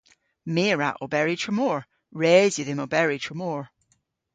[0.53, 1.79] My a wra oberi tramor.
[2.21, 3.61] Res yw dhymm oberi tramor.